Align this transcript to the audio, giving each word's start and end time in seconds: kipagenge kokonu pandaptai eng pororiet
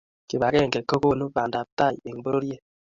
kipagenge 0.29 0.79
kokonu 0.89 1.25
pandaptai 1.35 1.95
eng 2.07 2.19
pororiet 2.23 2.63